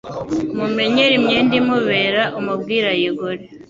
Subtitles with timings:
[0.53, 3.41] umumenyere imyenda imubera umubwire ayigure